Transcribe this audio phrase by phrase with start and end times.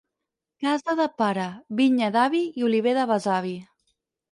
[0.63, 1.45] Casa de pare,
[1.81, 3.57] vinya d'avi i oliver de besavi.